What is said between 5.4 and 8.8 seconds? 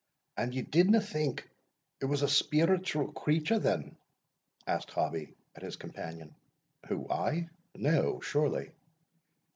at his companion. "Who, I? No, surely."